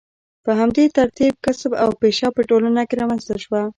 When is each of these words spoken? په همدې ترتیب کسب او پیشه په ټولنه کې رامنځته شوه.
په 0.45 0.51
همدې 0.59 0.85
ترتیب 0.97 1.33
کسب 1.45 1.71
او 1.83 1.89
پیشه 2.01 2.27
په 2.35 2.41
ټولنه 2.49 2.81
کې 2.87 2.95
رامنځته 3.01 3.35
شوه. 3.43 3.61